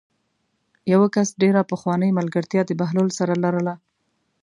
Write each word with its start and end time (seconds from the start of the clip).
یوه 0.93 1.07
کس 1.15 1.29
ډېره 1.41 1.61
پخوانۍ 1.71 2.09
ملګرتیا 2.19 2.61
د 2.65 2.71
بهلول 2.81 3.09
سره 3.19 3.33
لرله. 3.43 3.73